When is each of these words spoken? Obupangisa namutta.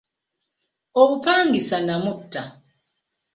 Obupangisa 1.01 1.77
namutta. 1.87 2.41